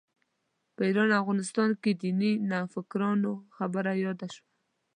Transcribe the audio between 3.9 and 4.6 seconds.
یاده شوه.